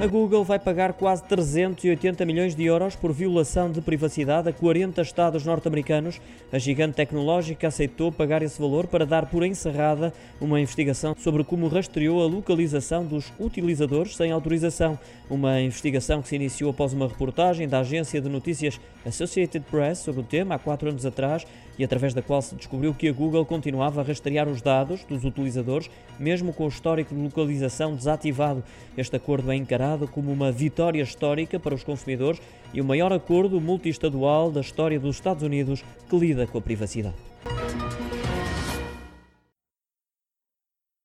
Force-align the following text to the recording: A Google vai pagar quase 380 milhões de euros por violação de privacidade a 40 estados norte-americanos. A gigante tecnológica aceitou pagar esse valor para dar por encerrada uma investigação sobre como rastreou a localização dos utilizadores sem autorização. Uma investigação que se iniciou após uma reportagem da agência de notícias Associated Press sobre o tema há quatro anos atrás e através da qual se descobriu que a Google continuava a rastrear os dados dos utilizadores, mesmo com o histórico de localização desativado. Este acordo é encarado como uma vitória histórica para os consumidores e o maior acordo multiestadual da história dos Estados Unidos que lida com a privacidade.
A 0.00 0.06
Google 0.06 0.42
vai 0.42 0.58
pagar 0.58 0.94
quase 0.94 1.22
380 1.24 2.24
milhões 2.24 2.54
de 2.54 2.64
euros 2.64 2.96
por 2.96 3.12
violação 3.12 3.70
de 3.70 3.82
privacidade 3.82 4.48
a 4.48 4.52
40 4.52 5.02
estados 5.02 5.44
norte-americanos. 5.44 6.18
A 6.50 6.58
gigante 6.58 6.94
tecnológica 6.94 7.68
aceitou 7.68 8.10
pagar 8.10 8.40
esse 8.40 8.58
valor 8.58 8.86
para 8.86 9.04
dar 9.04 9.26
por 9.26 9.44
encerrada 9.44 10.10
uma 10.40 10.58
investigação 10.58 11.14
sobre 11.18 11.44
como 11.44 11.68
rastreou 11.68 12.22
a 12.22 12.26
localização 12.26 13.04
dos 13.04 13.30
utilizadores 13.38 14.16
sem 14.16 14.32
autorização. 14.32 14.98
Uma 15.28 15.60
investigação 15.60 16.22
que 16.22 16.28
se 16.28 16.36
iniciou 16.36 16.70
após 16.70 16.94
uma 16.94 17.06
reportagem 17.06 17.68
da 17.68 17.80
agência 17.80 18.22
de 18.22 18.28
notícias 18.30 18.80
Associated 19.04 19.66
Press 19.70 19.98
sobre 19.98 20.22
o 20.22 20.24
tema 20.24 20.54
há 20.54 20.58
quatro 20.58 20.88
anos 20.88 21.04
atrás 21.04 21.46
e 21.78 21.84
através 21.84 22.12
da 22.12 22.22
qual 22.22 22.40
se 22.42 22.54
descobriu 22.54 22.94
que 22.94 23.08
a 23.08 23.12
Google 23.12 23.44
continuava 23.44 24.00
a 24.00 24.04
rastrear 24.04 24.48
os 24.48 24.60
dados 24.60 25.04
dos 25.04 25.24
utilizadores, 25.24 25.90
mesmo 26.18 26.52
com 26.52 26.64
o 26.64 26.68
histórico 26.68 27.14
de 27.14 27.20
localização 27.22 27.94
desativado. 27.94 28.62
Este 28.96 29.16
acordo 29.16 29.50
é 29.50 29.56
encarado 29.56 29.89
como 30.06 30.32
uma 30.32 30.50
vitória 30.50 31.02
histórica 31.02 31.58
para 31.58 31.74
os 31.74 31.84
consumidores 31.84 32.40
e 32.72 32.80
o 32.80 32.84
maior 32.84 33.12
acordo 33.12 33.60
multiestadual 33.60 34.50
da 34.50 34.60
história 34.60 34.98
dos 34.98 35.16
Estados 35.16 35.42
Unidos 35.42 35.84
que 36.08 36.18
lida 36.18 36.46
com 36.46 36.58
a 36.58 36.62
privacidade. 36.62 37.29